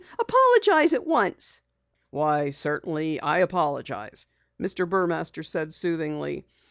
[0.17, 1.61] Apologize at once."
[2.09, 4.25] "Why, certainly I apologize,"
[4.59, 4.89] Mr.
[4.89, 6.47] Burmaster said soothingly.